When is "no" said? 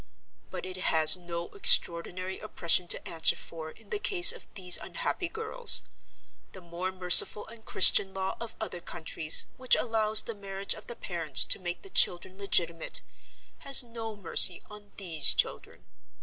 1.15-1.49, 13.83-14.15